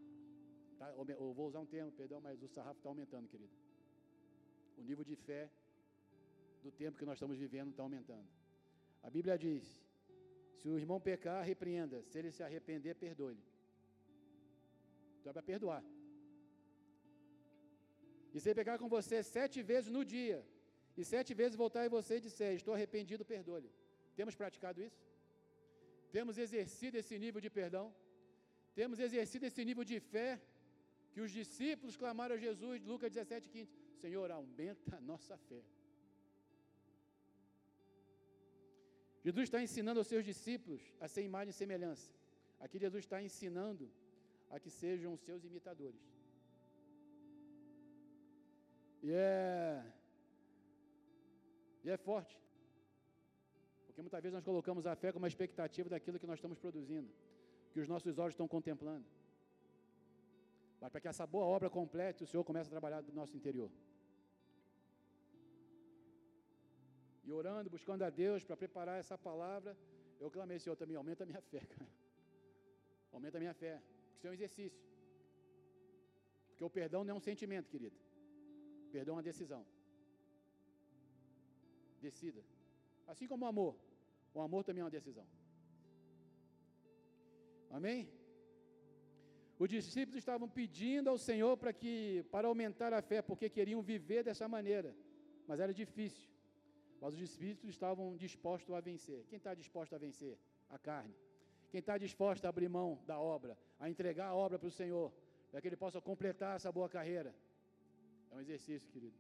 [0.79, 3.55] tá, eu vou usar um termo, perdão, mas o sarrafo está aumentando, querido.
[4.77, 5.51] O nível de fé
[6.63, 8.40] do tempo que nós estamos vivendo está aumentando.
[9.03, 9.65] A Bíblia diz:
[10.59, 11.99] se o irmão pecar, repreenda.
[12.09, 13.45] Se ele se arrepender, perdoe-lhe.
[15.19, 15.83] Então é para perdoar.
[18.35, 20.39] E se ele pecar com você sete vezes no dia,
[20.99, 23.73] e sete vezes voltar em você e disser: Estou arrependido, perdoe-lhe.
[24.19, 25.03] Temos praticado isso?
[26.17, 27.87] Temos exercido esse nível de perdão?
[28.81, 30.31] Temos exercido esse nível de fé
[31.13, 35.63] que os discípulos clamaram a Jesus, Lucas 17, 15: Senhor, aumenta a nossa fé.
[39.27, 42.11] Jesus está ensinando aos seus discípulos a ser imagem e semelhança.
[42.59, 43.91] Aqui Jesus está ensinando
[44.51, 46.01] a que sejam seus imitadores.
[49.03, 49.85] E é,
[51.85, 52.39] e é forte.
[53.87, 57.11] Porque muitas vezes nós colocamos a fé como uma expectativa daquilo que nós estamos produzindo,
[57.73, 59.07] que os nossos olhos estão contemplando.
[60.81, 63.71] Mas para que essa boa obra complete, o Senhor começa a trabalhar no nosso interior.
[67.31, 69.73] E orando, buscando a Deus para preparar essa palavra,
[70.23, 71.91] eu clamei, Senhor, também aumenta a minha fé, cara.
[73.17, 73.75] Aumenta a minha fé.
[74.15, 74.81] Isso é um exercício.
[76.49, 77.97] Porque o perdão não é um sentimento, querido.
[78.87, 79.63] O perdão é uma decisão.
[82.07, 82.43] Decida.
[83.07, 83.77] Assim como o amor.
[84.35, 85.27] O amor também é uma decisão.
[87.79, 88.01] Amém?
[89.57, 94.25] Os discípulos estavam pedindo ao Senhor para que para aumentar a fé, porque queriam viver
[94.25, 94.93] dessa maneira.
[95.47, 96.29] Mas era difícil.
[97.01, 99.25] Mas os discípulos estavam dispostos a vencer.
[99.29, 100.39] Quem está disposto a vencer?
[100.69, 101.15] A carne.
[101.71, 105.13] Quem está disposto a abrir mão da obra, a entregar a obra para o Senhor,
[105.51, 107.35] para que ele possa completar essa boa carreira.
[108.31, 109.17] É um exercício, querido.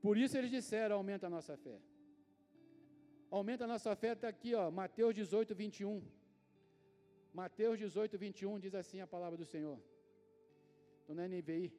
[0.00, 1.80] Por isso eles disseram: aumenta a nossa fé.
[3.30, 6.02] Aumenta a nossa fé, está aqui, ó, Mateus 18, 21.
[7.34, 9.78] Mateus 18, 21 diz assim a palavra do Senhor.
[11.02, 11.72] Então não é NVI.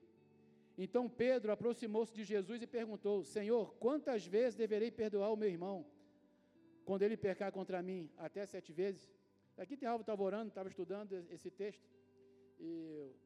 [0.83, 5.77] Então Pedro aproximou-se de Jesus e perguntou: Senhor, quantas vezes deverei perdoar o meu irmão
[6.85, 8.09] quando ele pecar contra mim?
[8.17, 9.01] Até sete vezes?
[9.57, 11.85] Aqui tem algo, estava orando, estava estudando esse texto.
[12.61, 12.71] E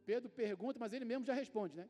[0.03, 1.87] Pedro pergunta, mas ele mesmo já responde, né?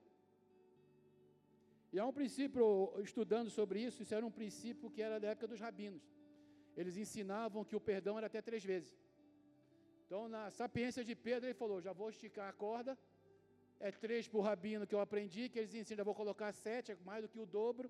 [1.93, 2.65] E há um princípio,
[3.09, 6.03] estudando sobre isso, isso era um princípio que era da época dos rabinos.
[6.75, 8.93] Eles ensinavam que o perdão era até três vezes.
[10.05, 12.97] Então, na sapiência de Pedro, ele falou: já vou esticar a corda
[13.87, 16.91] é três para o rabino que eu aprendi, que eles ensinam, eu vou colocar sete,
[16.93, 17.87] é mais do que o dobro.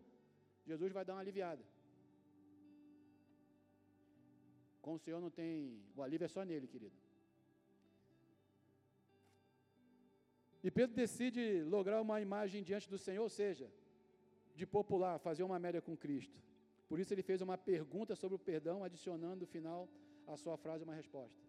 [0.70, 1.64] Jesus vai dar uma aliviada.
[4.86, 5.52] Com o Senhor não tem.
[5.98, 6.96] O alívio é só nele, querido.
[10.66, 11.44] E Pedro decide
[11.76, 13.68] lograr uma imagem diante do Senhor, ou seja,
[14.60, 16.38] de popular, fazer uma média com Cristo.
[16.90, 19.82] Por isso ele fez uma pergunta sobre o perdão, adicionando no final
[20.34, 21.40] a sua frase uma resposta.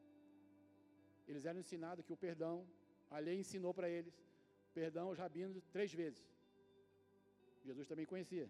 [1.29, 2.57] Eles eram ensinados que o perdão,
[3.11, 4.15] a lei ensinou para eles,
[4.81, 6.23] perdão aos rabinos três vezes.
[7.69, 8.49] Jesus também conhecia.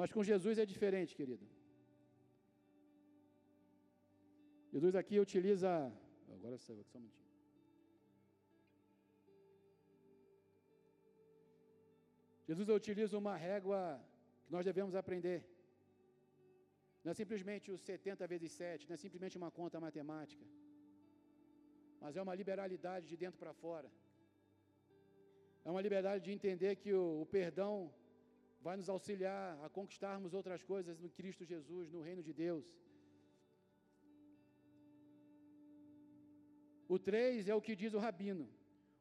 [0.00, 1.46] Mas com Jesus é diferente, querido.
[4.74, 5.70] Jesus aqui utiliza.
[6.36, 7.28] Agora saiu aqui só um minutinho.
[12.48, 13.80] Jesus utiliza uma régua
[14.44, 15.38] que nós devemos aprender.
[17.02, 20.44] Não é simplesmente os 70 vezes 7, não é simplesmente uma conta matemática,
[22.02, 23.90] mas é uma liberalidade de dentro para fora.
[25.64, 27.72] É uma liberdade de entender que o, o perdão
[28.60, 32.66] vai nos auxiliar a conquistarmos outras coisas no Cristo Jesus, no reino de Deus.
[36.88, 38.48] O 3 é o que diz o rabino.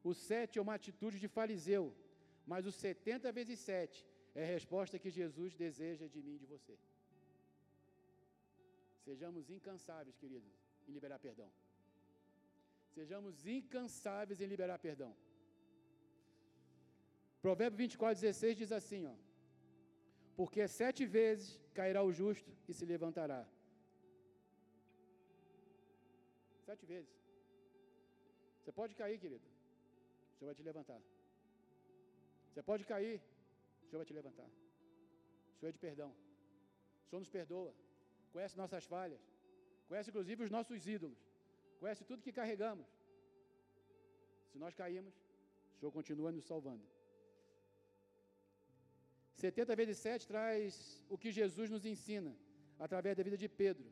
[0.04, 1.84] O sete é uma atitude de fariseu,
[2.46, 6.46] mas o 70 vezes 7 é a resposta que Jesus deseja de mim e de
[6.46, 6.78] você.
[9.06, 10.54] Sejamos incansáveis, queridos,
[10.88, 11.50] em liberar perdão.
[12.96, 15.16] Sejamos incansáveis em liberar perdão.
[17.48, 19.14] Provérbio 24, 16 diz assim: ó,
[20.36, 21.46] Porque sete vezes
[21.78, 23.42] cairá o justo e se levantará.
[26.66, 27.14] Sete vezes.
[28.60, 29.48] Você pode cair, querido.
[30.32, 31.00] O Senhor vai te levantar.
[32.50, 33.16] Você pode cair.
[33.84, 34.50] O Senhor vai te levantar.
[35.54, 36.12] O Senhor é de perdão.
[37.06, 37.74] O Senhor nos perdoa.
[38.34, 39.24] Conhece nossas falhas.
[39.88, 41.24] Conhece inclusive os nossos ídolos.
[41.80, 42.90] Conhece tudo que carregamos.
[44.52, 45.16] Se nós caímos,
[45.74, 46.97] o Senhor continua nos salvando.
[49.38, 52.32] 70 vezes 7 traz o que Jesus nos ensina
[52.86, 53.88] através da vida de Pedro.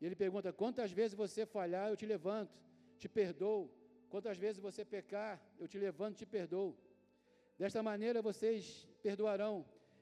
[0.00, 2.56] E ele pergunta: Quantas vezes você falhar, eu te levanto,
[2.98, 3.70] te perdoo.
[4.10, 6.76] Quantas vezes você pecar, eu te levanto, te perdoo.
[7.56, 9.54] Desta maneira vocês perdoarão.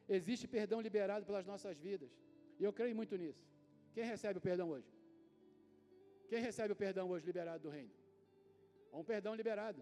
[0.09, 2.11] Existe perdão liberado pelas nossas vidas.
[2.59, 3.45] E eu creio muito nisso.
[3.95, 4.91] Quem recebe o perdão hoje?
[6.31, 7.93] Quem recebe o perdão hoje liberado do reino?
[8.91, 9.81] Há um perdão liberado.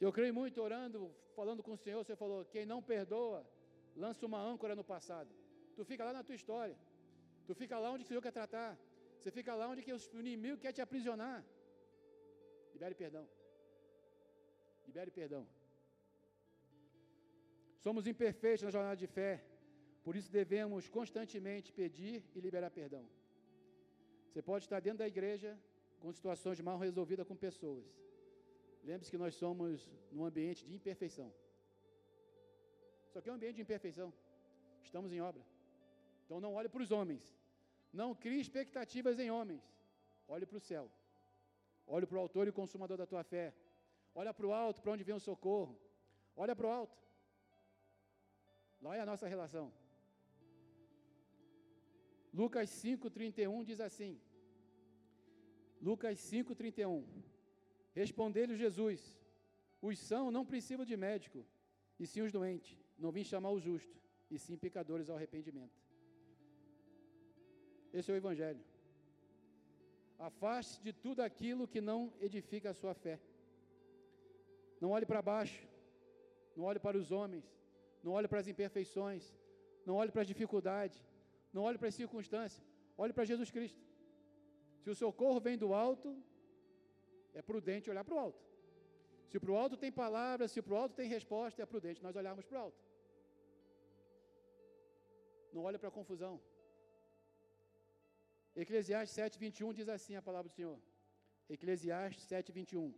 [0.00, 0.98] Eu creio muito orando,
[1.34, 3.40] falando com o Senhor, você falou: quem não perdoa,
[4.04, 5.30] lança uma âncora no passado.
[5.76, 6.76] Tu fica lá na tua história.
[7.46, 8.70] Tu fica lá onde o Senhor quer tratar.
[9.18, 9.82] Você fica lá onde
[10.16, 11.38] o inimigo quer te aprisionar.
[12.74, 13.26] Libere perdão.
[14.86, 15.44] Libere perdão.
[17.84, 19.32] Somos imperfeitos na jornada de fé.
[20.04, 23.04] Por isso devemos constantemente pedir e liberar perdão.
[24.28, 25.50] Você pode estar dentro da igreja
[26.00, 27.86] com situações mal resolvidas com pessoas.
[28.88, 31.28] Lembre-se que nós somos num ambiente de imperfeição.
[33.12, 34.08] Só que é um ambiente de imperfeição.
[34.88, 35.42] Estamos em obra.
[36.24, 37.24] Então não olhe para os homens.
[38.00, 39.64] Não crie expectativas em homens.
[40.28, 40.84] Olhe para o céu.
[41.94, 43.46] Olhe para o autor e consumador da tua fé.
[44.14, 45.76] Olha para o alto, para onde vem o socorro.
[46.36, 46.96] Olha para o alto.
[48.80, 49.66] Lá é a nossa relação.
[52.32, 54.12] Lucas 5,31 diz assim:
[55.80, 57.04] Lucas 5,31
[58.02, 59.00] Respondeu-lhe Jesus:
[59.88, 61.40] Os são não precisam de médico,
[61.98, 62.72] e sim os doentes.
[63.02, 63.96] Não vim chamar o justo,
[64.30, 65.78] e sim pecadores ao arrependimento.
[67.92, 68.62] Esse é o Evangelho.
[70.18, 73.18] Afaste de tudo aquilo que não edifica a sua fé.
[74.82, 75.66] Não olhe para baixo,
[76.54, 77.46] não olhe para os homens,
[78.04, 79.24] não olhe para as imperfeições,
[79.86, 80.98] não olhe para as dificuldades,
[81.52, 82.66] não olhe para as circunstâncias,
[82.98, 83.82] olhe para Jesus Cristo.
[84.82, 86.08] Se o socorro vem do alto,
[87.38, 88.42] é prudente olhar para o alto.
[89.30, 92.16] Se para o alto tem palavras, se para o alto tem resposta, é prudente nós
[92.20, 92.80] olharmos para o alto.
[95.54, 96.34] Não olhe para a confusão.
[98.64, 100.78] Eclesiastes 7, 21 diz assim a palavra do Senhor.
[101.56, 102.94] Eclesiastes 7, 21.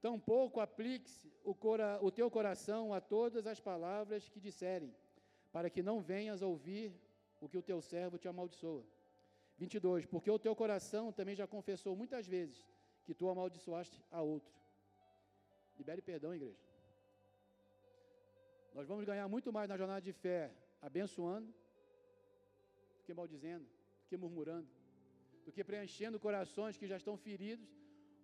[0.00, 1.54] Tampouco aplique-se o,
[2.00, 4.92] o teu coração a todas as palavras que disserem,
[5.52, 6.92] para que não venhas ouvir
[7.40, 8.84] o que o teu servo te amaldiçoa.
[9.56, 10.06] 22.
[10.06, 12.66] Porque o teu coração também já confessou muitas vezes
[13.04, 14.54] que tu amaldiçoaste a outro.
[15.78, 16.62] Libere perdão, igreja.
[18.74, 21.48] Nós vamos ganhar muito mais na jornada de fé abençoando
[22.96, 24.68] do que maldizendo, do que murmurando,
[25.44, 27.68] do que preenchendo corações que já estão feridos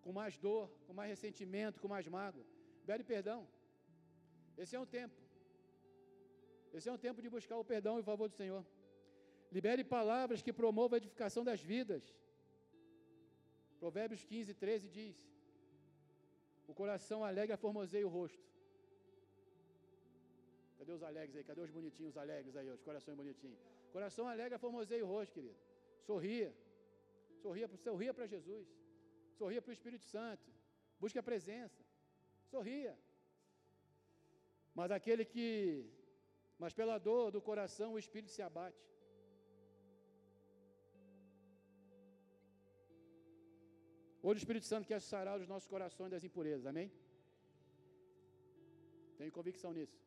[0.03, 2.45] com mais dor, com mais ressentimento, com mais mágoa.
[2.81, 3.47] Libere perdão.
[4.57, 5.17] Esse é um tempo.
[6.73, 8.65] Esse é um tempo de buscar o perdão e o favor do Senhor.
[9.51, 12.03] Libere palavras que promovam a edificação das vidas.
[13.83, 15.17] Provérbios 15, 13 diz:
[16.67, 18.47] O coração alegre formoseia o rosto.
[20.79, 21.45] Cadê os alegres aí?
[21.51, 23.59] Cadê os bonitinhos, os alegres aí, os corações bonitinhos?
[23.97, 25.59] Coração alegre formoseia o rosto, querido.
[26.09, 26.51] Sorria.
[27.43, 28.67] Sorria, sorria para Jesus.
[29.39, 30.49] Sorria para o Espírito Santo.
[31.01, 31.83] Busque a presença.
[32.51, 32.95] Sorria.
[34.79, 35.49] Mas aquele que,
[36.59, 38.85] mas pela dor do coração, o Espírito se abate.
[44.21, 46.91] Hoje o Espírito Santo quer sarar os nossos corações das impurezas, amém?
[49.19, 49.99] Tenho convicção nisso.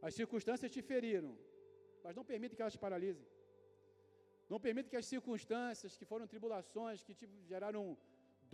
[0.00, 1.32] As circunstâncias te feriram,
[2.02, 3.26] mas não permite que elas te paralisem.
[4.52, 7.96] Não permite que as circunstâncias, que foram tribulações, que te geraram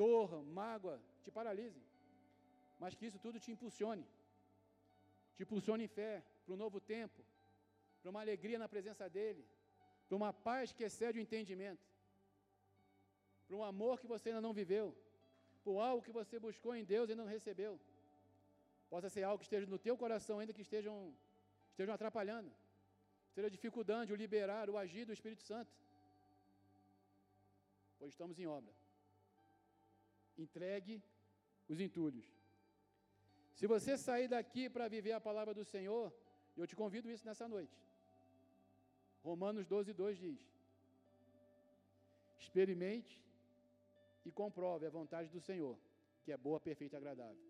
[0.01, 1.83] dor, mágoa, te paralisem.
[2.81, 4.07] Mas que isso tudo te impulsione.
[5.37, 6.13] Te impulsione em fé,
[6.45, 7.21] para um novo tempo,
[8.01, 9.45] para uma alegria na presença dEle,
[10.09, 11.87] para uma paz que excede o entendimento
[13.49, 14.87] para um amor que você ainda não viveu,
[15.65, 17.73] por algo que você buscou em Deus e ainda não recebeu.
[18.93, 20.97] Possa ser algo que esteja no teu coração, ainda que estejam,
[21.71, 22.51] estejam atrapalhando,
[23.31, 25.73] esteja dificultando o liberar, o agir do Espírito Santo.
[27.99, 28.75] Pois estamos em obra.
[30.45, 31.03] Entregue
[31.69, 32.27] os entulhos.
[33.59, 36.13] Se você sair daqui para viver a palavra do Senhor,
[36.57, 37.77] eu te convido isso nessa noite.
[39.23, 40.41] Romanos 12, 2 diz:
[42.39, 43.28] Experimente
[44.29, 45.75] e comprove a vontade do Senhor,
[46.23, 47.43] que é boa, perfeita e agradável.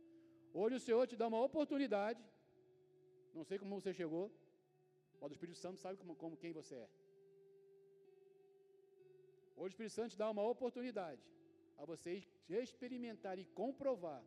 [0.61, 2.23] Hoje o Senhor te dá uma oportunidade,
[3.39, 4.27] não sei como você chegou,
[5.21, 6.89] mas o Espírito Santo sabe como, como quem você é.
[9.57, 11.23] Hoje o Espírito Santo te dá uma oportunidade
[11.79, 12.11] a você
[12.49, 14.23] experimentar e comprovar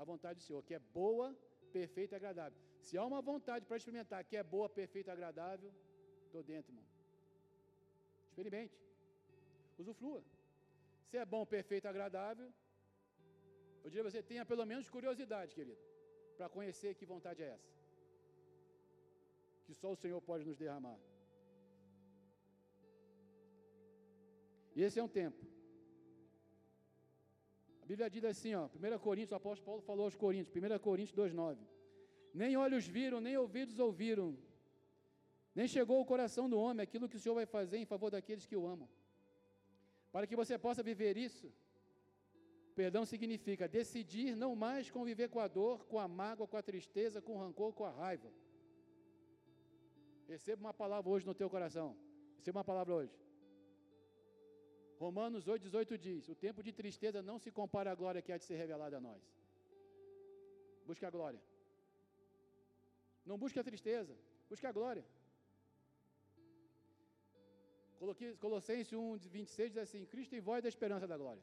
[0.00, 1.28] a vontade do Senhor, que é boa,
[1.78, 2.58] perfeita e agradável.
[2.86, 5.70] Se há uma vontade para experimentar que é boa, perfeita e agradável,
[6.24, 6.86] estou dentro, irmão.
[8.30, 8.76] Experimente.
[9.78, 10.22] Usufrua.
[11.10, 12.48] Se é bom, perfeito agradável,
[13.82, 15.82] eu diria que você tenha pelo menos curiosidade, querido,
[16.36, 17.70] para conhecer que vontade é essa.
[19.64, 20.98] Que só o Senhor pode nos derramar.
[24.76, 25.42] E esse é um tempo.
[27.82, 31.18] A Bíblia diz assim, ó, 1 Coríntios, o apóstolo Paulo falou aos Coríntios, 1 Coríntios
[31.18, 31.58] 2,9.
[32.32, 34.38] Nem olhos viram, nem ouvidos ouviram,
[35.52, 38.46] nem chegou ao coração do homem aquilo que o Senhor vai fazer em favor daqueles
[38.46, 38.88] que o amam.
[40.12, 41.46] Para que você possa viver isso,
[42.80, 47.22] perdão significa decidir não mais conviver com a dor, com a mágoa, com a tristeza,
[47.26, 48.30] com o rancor, com a raiva.
[50.32, 51.88] Receba uma palavra hoje no teu coração.
[52.36, 53.16] Receba uma palavra hoje.
[55.04, 58.38] Romanos 8, 18 diz: O tempo de tristeza não se compara à glória que há
[58.38, 59.22] de ser revelada a nós.
[60.88, 61.40] Busque a glória.
[63.24, 64.14] Não busque a tristeza,
[64.48, 65.04] busque a glória.
[68.44, 71.42] Colossenses 1, 26 diz assim: Cristo em vós da esperança da glória.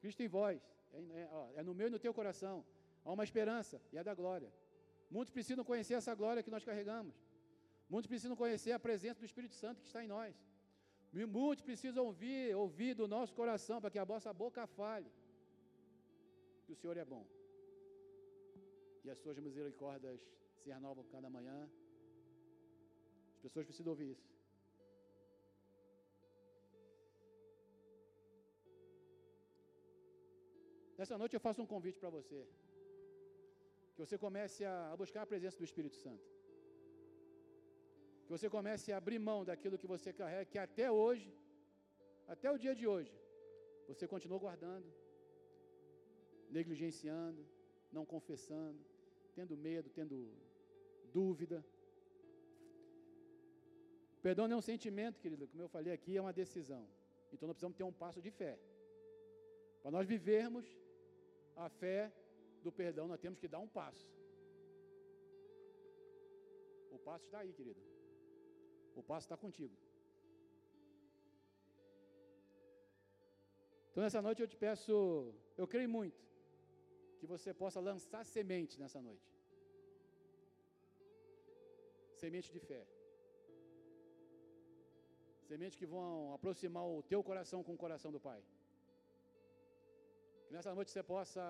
[0.00, 0.60] Cristo em vós,
[0.92, 2.64] é, é, ó, é no meu e no teu coração.
[3.04, 4.52] Há uma esperança e é da glória.
[5.10, 7.14] Muitos precisam conhecer essa glória que nós carregamos.
[7.88, 10.34] Muitos precisam conhecer a presença do Espírito Santo que está em nós.
[11.12, 15.10] Muitos precisam ouvir, ouvir do nosso coração para que a nossa boca fale.
[16.64, 17.24] Que o Senhor é bom.
[19.04, 20.20] E as suas misericórdias
[20.62, 21.58] se renovam cada manhã.
[23.34, 24.41] As pessoas precisam ouvir isso.
[31.02, 32.40] Nessa noite eu faço um convite para você.
[33.92, 36.26] Que você comece a buscar a presença do Espírito Santo.
[38.24, 41.30] Que você comece a abrir mão daquilo que você carrega, que até hoje,
[42.34, 43.12] até o dia de hoje,
[43.88, 44.88] você continuou guardando,
[46.58, 47.42] negligenciando,
[47.96, 48.80] não confessando,
[49.38, 50.16] tendo medo, tendo
[51.18, 51.58] dúvida.
[54.28, 56.84] Perdão não é um sentimento, querido, como eu falei aqui, é uma decisão.
[57.32, 58.54] Então nós precisamos ter um passo de fé.
[59.82, 60.64] Para nós vivermos
[61.56, 62.12] a fé
[62.62, 64.08] do perdão, nós temos que dar um passo.
[66.90, 67.80] O passo está aí, querido.
[68.94, 69.74] O passo está contigo.
[73.90, 76.20] Então, nessa noite eu te peço, eu creio muito,
[77.18, 79.30] que você possa lançar semente nessa noite.
[82.14, 82.86] Semente de fé.
[85.48, 88.42] Sementes que vão aproximar o teu coração com o coração do Pai.
[90.52, 91.42] Que nessa noite você possa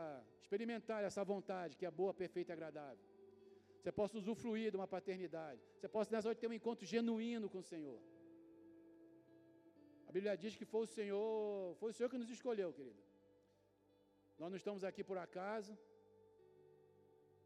[0.43, 3.05] experimentar essa vontade que é boa, perfeita e agradável.
[3.79, 5.61] Você possa usufruir de uma paternidade.
[5.77, 7.99] Você possa nessa noite ter um encontro genuíno com o Senhor.
[10.09, 13.03] A Bíblia diz que foi o Senhor, foi o Senhor que nos escolheu, querido.
[14.39, 15.77] Nós não estamos aqui por acaso.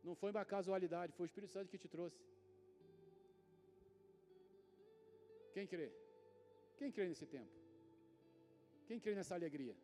[0.09, 2.23] Não foi uma casualidade, foi o Espírito Santo que te trouxe.
[5.55, 5.91] Quem crê?
[6.77, 7.55] Quem crê nesse tempo?
[8.89, 9.75] Quem crê nessa alegria?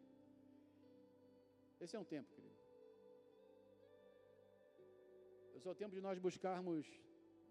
[1.84, 2.58] Esse é um tempo, querido.
[5.56, 6.86] Esse é o tempo de nós buscarmos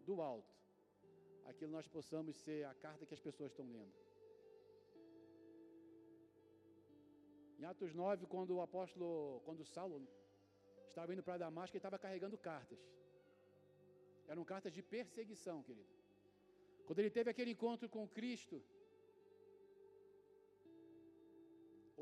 [0.07, 0.61] do alto
[1.51, 3.93] aquilo nós possamos ser a carta que as pessoas estão lendo.
[7.59, 9.97] Em Atos 9, quando o apóstolo, quando Saulo
[10.89, 12.79] estava indo para Damasco, ele estava carregando cartas.
[14.27, 15.93] Eram cartas de perseguição, querido.
[16.85, 18.57] Quando ele teve aquele encontro com Cristo,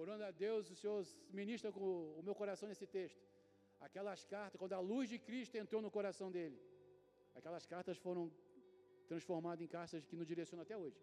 [0.03, 0.99] orando a Deus, o Senhor
[1.39, 1.85] ministra com
[2.19, 3.21] o meu coração nesse texto
[3.87, 6.57] aquelas cartas, quando a luz de Cristo entrou no coração dele,
[7.39, 8.23] aquelas cartas foram
[9.11, 10.99] transformadas em cartas que nos direcionam até hoje.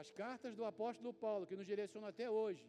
[0.00, 2.66] As cartas do apóstolo Paulo, que nos direcionam até hoje.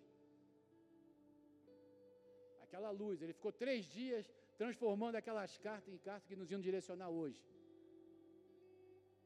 [2.65, 4.25] Aquela luz, ele ficou três dias
[4.61, 7.41] transformando aquelas cartas em cartas que nos iam direcionar hoje.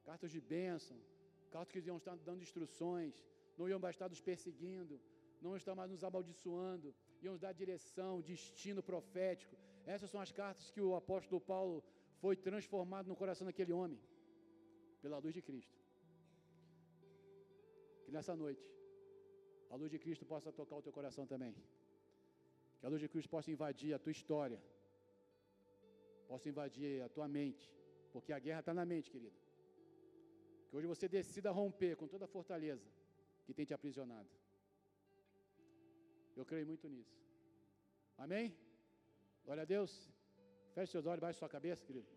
[0.09, 0.97] Cartas de bênção,
[1.53, 3.15] cartas que iam estar dando instruções,
[3.57, 4.99] não iam mais estar nos perseguindo,
[5.41, 9.55] não iam estar mais nos amaldiçoando, iam nos dar direção, destino profético.
[9.85, 11.83] Essas são as cartas que o apóstolo Paulo
[12.21, 13.99] foi transformado no coração daquele homem,
[15.01, 15.77] pela luz de Cristo.
[18.05, 18.65] Que nessa noite,
[19.69, 21.55] a luz de Cristo possa tocar o teu coração também.
[22.79, 24.59] Que a luz de Cristo possa invadir a tua história,
[26.27, 27.65] possa invadir a tua mente,
[28.11, 29.37] porque a guerra está na mente, querido.
[30.69, 32.85] Que hoje você decida romper com toda a fortaleza
[33.45, 34.29] que tem te aprisionado.
[36.35, 37.15] Eu creio muito nisso.
[38.17, 38.57] Amém?
[39.45, 39.91] Glória a Deus.
[40.73, 42.07] Feche seus olhos, baixe sua cabeça, querido.